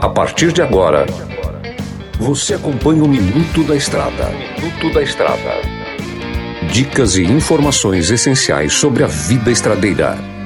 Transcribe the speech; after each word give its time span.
A 0.00 0.08
partir 0.08 0.52
de 0.52 0.62
agora, 0.62 1.06
você 2.18 2.54
acompanha 2.54 3.02
o 3.02 3.08
Minuto 3.08 3.62
da 3.64 3.74
Estrada. 3.76 4.30
Minuto 4.30 4.94
da 4.94 5.02
Estrada. 5.02 5.60
Dicas 6.70 7.16
e 7.16 7.24
informações 7.24 8.10
essenciais 8.10 8.72
sobre 8.72 9.04
a 9.04 9.06
vida 9.06 9.50
estradeira. 9.50 10.37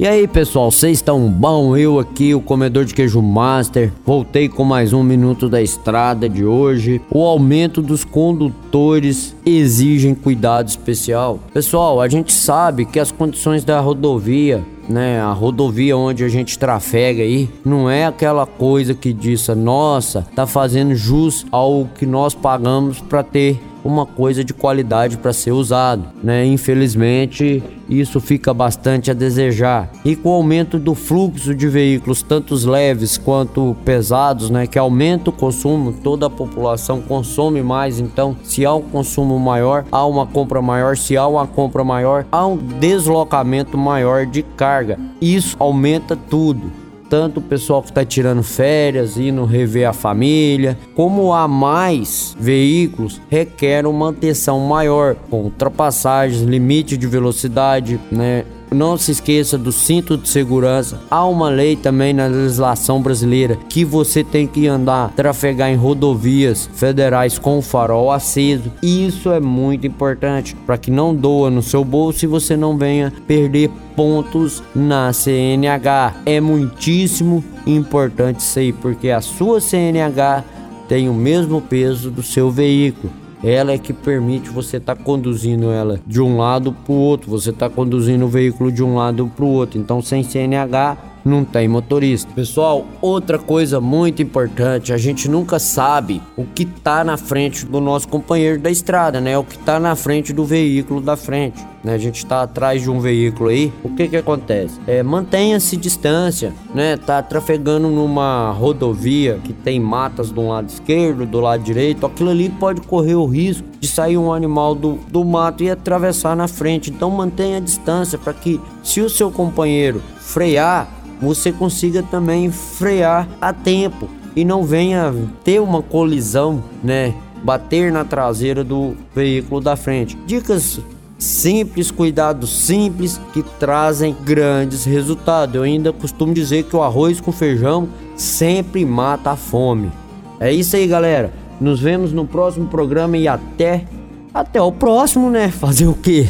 E 0.00 0.06
aí 0.06 0.28
pessoal, 0.28 0.70
vocês 0.70 0.98
estão 0.98 1.28
bom? 1.28 1.76
Eu 1.76 1.98
aqui, 1.98 2.32
o 2.32 2.40
comedor 2.40 2.84
de 2.84 2.94
queijo 2.94 3.20
master, 3.20 3.92
voltei 4.06 4.48
com 4.48 4.62
mais 4.62 4.92
um 4.92 5.02
minuto 5.02 5.48
da 5.48 5.60
estrada 5.60 6.28
de 6.28 6.44
hoje. 6.44 7.00
O 7.10 7.24
aumento 7.24 7.82
dos 7.82 8.04
condutores 8.04 9.34
exigem 9.44 10.14
cuidado 10.14 10.68
especial. 10.68 11.40
Pessoal, 11.52 12.00
a 12.00 12.06
gente 12.06 12.32
sabe 12.32 12.84
que 12.84 13.00
as 13.00 13.10
condições 13.10 13.64
da 13.64 13.80
rodovia 13.80 14.64
né, 14.88 15.20
a 15.20 15.32
rodovia 15.32 15.96
onde 15.96 16.24
a 16.24 16.28
gente 16.28 16.58
trafega 16.58 17.22
aí, 17.22 17.50
não 17.62 17.90
é 17.90 18.06
aquela 18.06 18.46
coisa 18.46 18.94
que 18.94 19.12
diz, 19.12 19.46
nossa, 19.48 20.26
tá 20.34 20.46
fazendo 20.46 20.94
jus 20.94 21.44
ao 21.50 21.86
que 21.98 22.06
nós 22.06 22.34
pagamos 22.34 22.98
para 22.98 23.22
ter 23.22 23.60
uma 23.88 24.04
coisa 24.04 24.44
de 24.44 24.52
qualidade 24.52 25.16
para 25.16 25.32
ser 25.32 25.52
usado, 25.52 26.04
né? 26.22 26.44
Infelizmente, 26.44 27.62
isso 27.88 28.20
fica 28.20 28.52
bastante 28.52 29.10
a 29.10 29.14
desejar. 29.14 29.90
E 30.04 30.14
com 30.14 30.28
o 30.28 30.32
aumento 30.32 30.78
do 30.78 30.94
fluxo 30.94 31.54
de 31.54 31.66
veículos, 31.66 32.22
tanto 32.22 32.54
leves 32.68 33.16
quanto 33.16 33.74
pesados, 33.86 34.50
né, 34.50 34.66
que 34.66 34.78
aumenta 34.78 35.30
o 35.30 35.32
consumo, 35.32 35.92
toda 35.92 36.26
a 36.26 36.30
população 36.30 37.00
consome 37.00 37.62
mais, 37.62 37.98
então, 37.98 38.36
se 38.42 38.66
há 38.66 38.74
um 38.74 38.82
consumo 38.82 39.38
maior, 39.38 39.86
há 39.90 40.04
uma 40.04 40.26
compra 40.26 40.60
maior, 40.60 40.94
se 40.94 41.16
há 41.16 41.26
uma 41.26 41.46
compra 41.46 41.82
maior, 41.82 42.26
há 42.30 42.46
um 42.46 42.56
deslocamento 42.56 43.78
maior 43.78 44.26
de 44.26 44.42
carga. 44.42 44.98
Isso 45.20 45.56
aumenta 45.58 46.14
tudo 46.14 46.87
tanto 47.08 47.40
o 47.40 47.42
pessoal 47.42 47.82
que 47.82 47.90
está 47.90 48.04
tirando 48.04 48.42
férias, 48.42 49.16
indo 49.16 49.44
rever 49.44 49.88
a 49.88 49.92
família, 49.92 50.78
como 50.94 51.32
há 51.32 51.48
mais 51.48 52.36
veículos, 52.38 53.20
requer 53.30 53.86
uma 53.86 54.10
atenção 54.10 54.60
maior, 54.60 55.16
com 55.30 55.42
ultrapassagens, 55.42 56.42
limite 56.42 56.96
de 56.96 57.06
velocidade, 57.06 57.98
né? 58.10 58.44
Não 58.70 58.98
se 58.98 59.12
esqueça 59.12 59.56
do 59.56 59.72
cinto 59.72 60.16
de 60.16 60.28
segurança. 60.28 61.00
Há 61.10 61.24
uma 61.24 61.48
lei 61.48 61.74
também 61.74 62.12
na 62.12 62.26
legislação 62.26 63.00
brasileira 63.00 63.56
que 63.68 63.84
você 63.84 64.22
tem 64.22 64.46
que 64.46 64.66
andar, 64.66 65.12
trafegar 65.14 65.70
em 65.70 65.76
rodovias 65.76 66.68
federais 66.74 67.38
com 67.38 67.58
o 67.58 67.62
farol 67.62 68.12
aceso. 68.12 68.70
Isso 68.82 69.30
é 69.32 69.40
muito 69.40 69.86
importante 69.86 70.54
para 70.66 70.76
que 70.76 70.90
não 70.90 71.14
doa 71.14 71.50
no 71.50 71.62
seu 71.62 71.82
bolso 71.82 72.24
e 72.24 72.28
você 72.28 72.56
não 72.56 72.76
venha 72.76 73.12
perder 73.26 73.70
pontos 73.96 74.62
na 74.74 75.12
CNH. 75.12 76.16
É 76.26 76.40
muitíssimo 76.40 77.42
importante 77.66 78.40
isso 78.40 78.58
aí, 78.58 78.72
porque 78.72 79.10
a 79.10 79.20
sua 79.20 79.60
CNH 79.60 80.44
tem 80.88 81.08
o 81.08 81.14
mesmo 81.14 81.60
peso 81.60 82.10
do 82.10 82.22
seu 82.22 82.50
veículo 82.50 83.12
ela 83.42 83.72
é 83.72 83.78
que 83.78 83.92
permite 83.92 84.50
você 84.50 84.78
estar 84.78 84.96
tá 84.96 85.02
conduzindo 85.02 85.70
ela 85.70 86.00
de 86.06 86.20
um 86.20 86.36
lado 86.38 86.72
para 86.72 86.92
o 86.92 86.96
outro, 86.96 87.30
você 87.30 87.50
está 87.50 87.68
conduzindo 87.68 88.24
o 88.24 88.28
veículo 88.28 88.72
de 88.72 88.82
um 88.82 88.96
lado 88.96 89.30
para 89.34 89.44
o 89.44 89.48
outro. 89.48 89.78
Então, 89.78 90.02
sem 90.02 90.22
CNH, 90.22 90.96
não 91.24 91.44
tem 91.44 91.68
motorista. 91.68 92.32
Pessoal, 92.34 92.86
outra 93.00 93.38
coisa 93.38 93.80
muito 93.80 94.22
importante, 94.22 94.92
a 94.92 94.96
gente 94.96 95.28
nunca 95.28 95.58
sabe 95.58 96.22
o 96.36 96.44
que 96.44 96.64
tá 96.64 97.04
na 97.04 97.16
frente 97.16 97.66
do 97.66 97.80
nosso 97.80 98.08
companheiro 98.08 98.58
da 98.60 98.70
estrada, 98.70 99.20
né? 99.20 99.36
O 99.36 99.44
que 99.44 99.58
tá 99.58 99.78
na 99.78 99.94
frente 99.94 100.32
do 100.32 100.44
veículo 100.44 101.00
da 101.00 101.16
frente, 101.16 101.64
né? 101.82 101.94
A 101.94 101.98
gente 101.98 102.24
tá 102.26 102.42
atrás 102.42 102.82
de 102.82 102.90
um 102.90 103.00
veículo 103.00 103.50
aí, 103.50 103.72
o 103.82 103.90
que 103.90 104.08
que 104.08 104.16
acontece? 104.16 104.78
É, 104.86 105.02
mantenha-se 105.02 105.76
distância, 105.76 106.52
né? 106.74 106.96
Tá 106.96 107.22
trafegando 107.22 107.88
numa 107.88 108.50
rodovia 108.50 109.38
que 109.44 109.52
tem 109.52 109.78
matas 109.80 110.30
do 110.30 110.46
lado 110.46 110.68
esquerdo, 110.68 111.26
do 111.26 111.40
lado 111.40 111.62
direito, 111.62 112.06
aquilo 112.06 112.30
ali 112.30 112.48
pode 112.48 112.80
correr 112.82 113.14
o 113.14 113.26
risco 113.26 113.66
de 113.80 113.86
sair 113.86 114.18
um 114.18 114.32
animal 114.32 114.74
do, 114.74 114.98
do 115.08 115.24
mato 115.24 115.62
e 115.62 115.70
atravessar 115.70 116.36
na 116.36 116.48
frente. 116.48 116.90
Então 116.90 117.10
mantenha 117.10 117.58
a 117.58 117.60
distância 117.60 118.18
para 118.18 118.34
que 118.34 118.60
se 118.82 119.00
o 119.00 119.08
seu 119.08 119.30
companheiro 119.30 120.02
frear, 120.18 120.88
você 121.20 121.52
consiga 121.52 122.02
também 122.02 122.50
frear 122.50 123.28
a 123.40 123.52
tempo 123.52 124.08
e 124.36 124.44
não 124.44 124.62
venha 124.62 125.12
ter 125.42 125.60
uma 125.60 125.82
colisão, 125.82 126.62
né? 126.82 127.14
Bater 127.42 127.92
na 127.92 128.04
traseira 128.04 128.64
do 128.64 128.96
veículo 129.14 129.60
da 129.60 129.76
frente. 129.76 130.16
Dicas 130.26 130.80
simples, 131.18 131.90
cuidados 131.90 132.64
simples 132.64 133.20
que 133.32 133.42
trazem 133.42 134.16
grandes 134.24 134.84
resultados. 134.84 135.56
Eu 135.56 135.62
ainda 135.64 135.92
costumo 135.92 136.32
dizer 136.32 136.64
que 136.64 136.76
o 136.76 136.82
arroz 136.82 137.20
com 137.20 137.32
feijão 137.32 137.88
sempre 138.16 138.84
mata 138.84 139.32
a 139.32 139.36
fome. 139.36 139.90
É 140.38 140.52
isso 140.52 140.76
aí, 140.76 140.86
galera. 140.86 141.32
Nos 141.60 141.80
vemos 141.80 142.12
no 142.12 142.24
próximo 142.24 142.68
programa 142.68 143.16
e 143.16 143.26
até 143.26 143.84
até 144.32 144.62
o 144.62 144.70
próximo, 144.70 145.28
né? 145.30 145.48
Fazer 145.50 145.88
o 145.88 145.94
quê? 145.94 146.28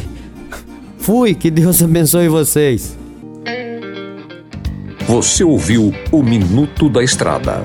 Fui, 0.97 1.35
que 1.35 1.51
Deus 1.51 1.83
abençoe 1.83 2.29
vocês. 2.29 2.97
Você 5.07 5.45
ouviu 5.45 5.93
o 6.11 6.23
Minuto 6.23 6.89
da 6.89 7.03
Estrada. 7.03 7.65